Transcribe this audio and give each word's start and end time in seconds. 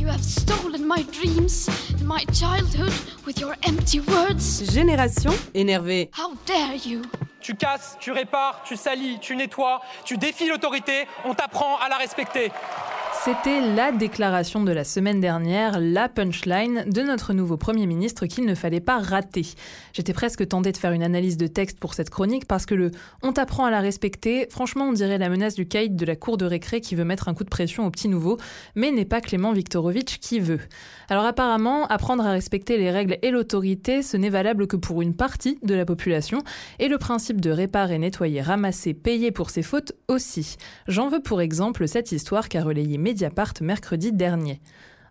You 0.00 0.06
have 0.06 0.24
stolen 0.24 0.86
my 0.86 1.02
dreams 1.12 1.68
and 1.90 2.08
my 2.08 2.24
childhood 2.32 2.94
with 3.26 3.38
your 3.38 3.54
empty 3.68 4.00
words? 4.00 4.62
Génération 4.72 5.30
énervée. 5.52 6.08
How 6.16 6.32
dare 6.46 6.74
you? 6.86 7.02
Tu 7.42 7.54
casses, 7.54 7.98
tu 8.00 8.10
répares, 8.10 8.62
tu 8.64 8.76
salis, 8.76 9.18
tu 9.20 9.36
nettoies, 9.36 9.82
tu 10.06 10.16
défies 10.16 10.48
l'autorité, 10.48 11.06
on 11.26 11.34
t'apprend 11.34 11.76
à 11.84 11.90
la 11.90 11.98
respecter. 11.98 12.50
C'était 13.22 13.60
la 13.60 13.92
déclaration 13.92 14.64
de 14.64 14.72
la 14.72 14.82
semaine 14.82 15.20
dernière, 15.20 15.78
la 15.78 16.08
punchline 16.08 16.86
de 16.86 17.02
notre 17.02 17.34
nouveau 17.34 17.58
Premier 17.58 17.84
ministre 17.84 18.24
qu'il 18.24 18.46
ne 18.46 18.54
fallait 18.54 18.80
pas 18.80 18.98
rater. 18.98 19.46
J'étais 19.92 20.14
presque 20.14 20.48
tentée 20.48 20.72
de 20.72 20.78
faire 20.78 20.92
une 20.92 21.02
analyse 21.02 21.36
de 21.36 21.46
texte 21.46 21.78
pour 21.78 21.92
cette 21.92 22.08
chronique 22.08 22.46
parce 22.46 22.64
que 22.64 22.74
le 22.74 22.92
on 23.22 23.34
t'apprend 23.34 23.66
à 23.66 23.70
la 23.70 23.80
respecter, 23.80 24.46
franchement 24.48 24.86
on 24.86 24.92
dirait 24.92 25.18
la 25.18 25.28
menace 25.28 25.54
du 25.54 25.68
caïd 25.68 25.96
de 25.96 26.06
la 26.06 26.16
cour 26.16 26.38
de 26.38 26.46
récré 26.46 26.80
qui 26.80 26.94
veut 26.94 27.04
mettre 27.04 27.28
un 27.28 27.34
coup 27.34 27.44
de 27.44 27.50
pression 27.50 27.84
au 27.84 27.90
petit 27.90 28.08
nouveau, 28.08 28.38
mais 28.74 28.90
n'est 28.90 29.04
pas 29.04 29.20
Clément 29.20 29.52
Viktorovitch 29.52 30.18
qui 30.18 30.40
veut. 30.40 30.60
Alors 31.10 31.26
apparemment, 31.26 31.86
apprendre 31.88 32.24
à 32.24 32.30
respecter 32.30 32.78
les 32.78 32.90
règles 32.90 33.18
et 33.20 33.30
l'autorité, 33.30 34.02
ce 34.02 34.16
n'est 34.16 34.30
valable 34.30 34.66
que 34.66 34.76
pour 34.76 35.02
une 35.02 35.14
partie 35.14 35.58
de 35.62 35.74
la 35.74 35.84
population, 35.84 36.42
et 36.78 36.88
le 36.88 36.96
principe 36.96 37.42
de 37.42 37.50
réparer, 37.50 37.98
nettoyer, 37.98 38.40
ramasser, 38.40 38.94
payer 38.94 39.30
pour 39.30 39.50
ses 39.50 39.62
fautes 39.62 39.92
aussi. 40.08 40.56
J'en 40.88 41.10
veux 41.10 41.20
pour 41.20 41.42
exemple 41.42 41.86
cette 41.86 42.12
histoire 42.12 42.48
qu'a 42.48 42.62
relayée 42.62 42.96
Mediapart 43.10 43.60
mercredi 43.60 44.12
dernier. 44.12 44.60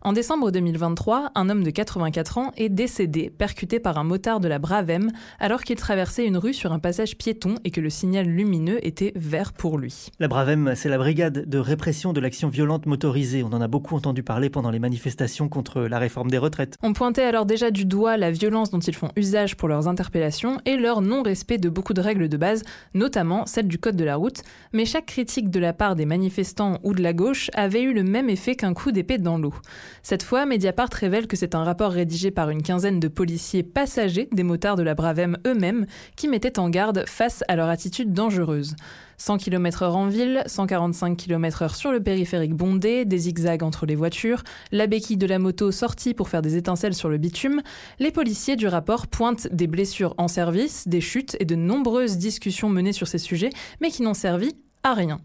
En 0.02 0.14
décembre 0.14 0.50
2023, 0.50 1.31
un 1.36 1.50
homme 1.50 1.61
de 1.61 1.72
84 1.72 2.38
ans 2.38 2.52
est 2.55 2.69
décédé, 2.69 3.30
percuté 3.30 3.81
par 3.81 3.97
un 3.97 4.06
motard 4.06 4.39
de 4.39 4.47
la 4.47 4.58
Bravem, 4.58 5.11
alors 5.41 5.61
qu'il 5.61 5.75
traversait 5.75 6.25
une 6.25 6.38
rue 6.38 6.53
sur 6.53 6.72
un 6.72 6.80
passage 6.80 7.17
piéton 7.17 7.56
et 7.66 7.72
que 7.72 7.81
le 7.81 7.89
signal 7.89 8.25
lumineux 8.25 8.80
était 8.88 9.11
vert 9.17 9.52
pour 9.52 9.78
lui. 9.78 10.08
La 10.19 10.30
Bravem, 10.30 10.72
c'est 10.73 10.88
la 10.88 10.97
brigade 10.97 11.50
de 11.50 11.58
répression 11.58 12.14
de 12.14 12.22
l'action 12.22 12.47
violente 12.47 12.86
motorisée. 12.86 13.44
On 13.44 13.52
en 13.52 13.59
a 13.59 13.67
beaucoup 13.67 13.94
entendu 13.94 14.23
parler 14.23 14.50
pendant 14.50 14.72
les 14.72 14.80
manifestations 14.80 15.50
contre 15.50 15.81
la 15.81 16.00
réforme 16.00 16.31
des 16.31 16.38
retraites. 16.38 16.78
On 16.81 16.94
pointait 16.94 17.23
alors 17.23 17.45
déjà 17.45 17.69
du 17.69 17.84
doigt 17.84 18.16
la 18.16 18.31
violence 18.31 18.69
dont 18.69 18.80
ils 18.80 18.95
font 18.95 19.09
usage 19.17 19.58
pour 19.58 19.67
leurs 19.67 19.89
interpellations 19.89 20.61
et 20.66 20.78
leur 20.78 21.02
non-respect 21.02 21.58
de 21.58 21.67
beaucoup 21.67 21.94
de 21.94 22.00
règles 22.00 22.30
de 22.30 22.38
base, 22.38 22.63
notamment 22.94 23.45
celle 23.45 23.67
du 23.67 23.80
code 23.80 23.97
de 23.97 24.06
la 24.06 24.16
route. 24.16 24.44
Mais 24.72 24.86
chaque 24.86 25.08
critique 25.08 25.50
de 25.50 25.59
la 25.59 25.73
part 25.73 25.97
des 25.97 26.06
manifestants 26.06 26.80
ou 26.84 26.94
de 26.94 27.03
la 27.03 27.11
gauche 27.11 27.52
avait 27.53 27.81
eu 27.81 27.94
le 27.94 28.03
même 28.03 28.30
effet 28.30 28.56
qu'un 28.56 28.73
coup 28.73 28.94
d'épée 28.94 29.17
dans 29.17 29.38
l'eau. 29.38 29.53
Cette 30.03 30.23
fois, 30.23 30.45
Mediapart 30.45 30.89
révèle 30.91 31.27
que 31.27 31.35
c'est 31.35 31.55
un 31.55 31.63
rapport 31.63 31.91
rédigé 31.91 32.31
par 32.31 32.49
une 32.49 32.63
quinzaine 32.63 32.99
de 32.99 33.07
policiers 33.07 33.63
passagers 33.63 34.29
des 34.31 34.43
motards 34.43 34.75
de 34.75 34.83
la 34.83 34.95
Bravem 34.95 35.37
eux-mêmes 35.45 35.85
qui 36.15 36.27
mettaient 36.27 36.59
en 36.59 36.69
garde 36.69 37.03
face 37.07 37.43
à 37.47 37.55
leur 37.55 37.69
attitude 37.69 38.13
dangereuse. 38.13 38.75
100 39.17 39.37
km/h 39.37 39.91
en 39.91 40.07
ville, 40.07 40.43
145 40.45 41.17
km/h 41.17 41.75
sur 41.75 41.91
le 41.91 42.01
périphérique 42.01 42.53
bondé, 42.53 43.05
des 43.05 43.17
zigzags 43.17 43.63
entre 43.63 43.85
les 43.85 43.95
voitures, 43.95 44.43
la 44.71 44.87
béquille 44.87 45.17
de 45.17 45.27
la 45.27 45.39
moto 45.39 45.71
sortie 45.71 46.13
pour 46.13 46.29
faire 46.29 46.41
des 46.41 46.55
étincelles 46.55 46.95
sur 46.95 47.09
le 47.09 47.17
bitume, 47.17 47.61
les 47.99 48.11
policiers 48.11 48.55
du 48.55 48.67
rapport 48.67 49.07
pointent 49.07 49.47
des 49.51 49.67
blessures 49.67 50.15
en 50.17 50.27
service, 50.27 50.88
des 50.88 51.01
chutes 51.01 51.35
et 51.39 51.45
de 51.45 51.55
nombreuses 51.55 52.17
discussions 52.17 52.69
menées 52.69 52.94
sur 52.94 53.07
ces 53.07 53.17
sujets, 53.17 53.49
mais 53.81 53.91
qui 53.91 54.03
n'ont 54.03 54.13
servi 54.13 54.55
à 54.83 54.94
rien. 54.94 55.19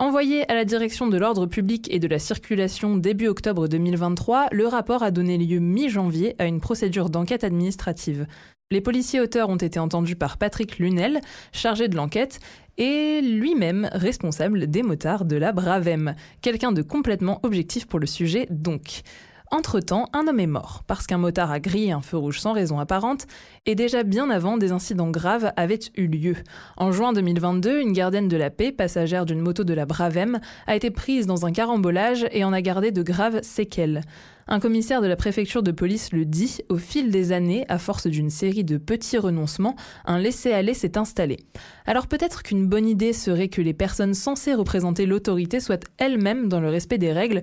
Envoyé 0.00 0.48
à 0.48 0.54
la 0.54 0.64
direction 0.64 1.08
de 1.08 1.18
l'ordre 1.18 1.46
public 1.46 1.92
et 1.92 1.98
de 1.98 2.06
la 2.06 2.20
circulation 2.20 2.96
début 2.96 3.26
octobre 3.26 3.66
2023, 3.66 4.46
le 4.52 4.68
rapport 4.68 5.02
a 5.02 5.10
donné 5.10 5.36
lieu 5.38 5.58
mi-janvier 5.58 6.36
à 6.38 6.46
une 6.46 6.60
procédure 6.60 7.10
d'enquête 7.10 7.42
administrative. 7.42 8.28
Les 8.70 8.80
policiers 8.80 9.20
auteurs 9.20 9.48
ont 9.48 9.56
été 9.56 9.80
entendus 9.80 10.14
par 10.14 10.38
Patrick 10.38 10.78
Lunel, 10.78 11.20
chargé 11.50 11.88
de 11.88 11.96
l'enquête, 11.96 12.38
et 12.76 13.20
lui-même 13.20 13.90
responsable 13.92 14.68
des 14.68 14.84
motards 14.84 15.24
de 15.24 15.34
la 15.34 15.50
Bravem. 15.50 16.14
Quelqu'un 16.42 16.70
de 16.70 16.82
complètement 16.82 17.40
objectif 17.42 17.88
pour 17.88 17.98
le 17.98 18.06
sujet 18.06 18.46
donc. 18.50 19.02
Entre-temps, 19.50 20.08
un 20.12 20.28
homme 20.28 20.40
est 20.40 20.46
mort 20.46 20.82
parce 20.86 21.06
qu'un 21.06 21.16
motard 21.16 21.50
a 21.50 21.58
grillé 21.58 21.92
un 21.92 22.02
feu 22.02 22.18
rouge 22.18 22.38
sans 22.38 22.52
raison 22.52 22.78
apparente 22.78 23.26
et 23.64 23.74
déjà 23.74 24.02
bien 24.02 24.28
avant, 24.28 24.58
des 24.58 24.72
incidents 24.72 25.10
graves 25.10 25.52
avaient 25.56 25.78
eu 25.96 26.06
lieu. 26.06 26.36
En 26.76 26.92
juin 26.92 27.14
2022, 27.14 27.80
une 27.80 27.92
gardienne 27.92 28.28
de 28.28 28.36
la 28.36 28.50
paix, 28.50 28.72
passagère 28.72 29.24
d'une 29.24 29.40
moto 29.40 29.64
de 29.64 29.72
la 29.72 29.86
Bravem, 29.86 30.38
a 30.66 30.76
été 30.76 30.90
prise 30.90 31.26
dans 31.26 31.46
un 31.46 31.52
carambolage 31.52 32.26
et 32.30 32.44
en 32.44 32.52
a 32.52 32.60
gardé 32.60 32.90
de 32.90 33.02
graves 33.02 33.40
séquelles. 33.42 34.02
Un 34.50 34.60
commissaire 34.60 35.02
de 35.02 35.06
la 35.06 35.16
préfecture 35.16 35.62
de 35.62 35.72
police 35.72 36.10
le 36.12 36.24
dit, 36.24 36.60
au 36.70 36.76
fil 36.76 37.10
des 37.10 37.32
années, 37.32 37.66
à 37.68 37.76
force 37.76 38.06
d'une 38.06 38.30
série 38.30 38.64
de 38.64 38.78
petits 38.78 39.18
renoncements, 39.18 39.76
un 40.06 40.18
laisser-aller 40.18 40.72
s'est 40.72 40.96
installé. 40.96 41.36
Alors 41.84 42.06
peut-être 42.06 42.42
qu'une 42.42 42.66
bonne 42.66 42.88
idée 42.88 43.12
serait 43.12 43.48
que 43.48 43.60
les 43.60 43.74
personnes 43.74 44.14
censées 44.14 44.54
représenter 44.54 45.04
l'autorité 45.04 45.60
soient 45.60 45.80
elles-mêmes 45.98 46.48
dans 46.48 46.60
le 46.60 46.70
respect 46.70 46.96
des 46.96 47.12
règles, 47.12 47.42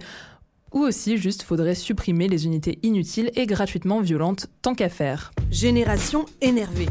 ou 0.76 0.82
aussi 0.82 1.18
juste 1.18 1.42
faudrait 1.42 1.74
supprimer 1.74 2.28
les 2.28 2.46
unités 2.46 2.78
inutiles 2.84 3.32
et 3.36 3.48
gratuitement 3.48 4.02
violentes 4.02 4.48
tant 4.62 4.76
qu'à 4.76 4.90
faire. 4.90 5.32
Génération 5.50 6.26
énervée. 6.42 6.90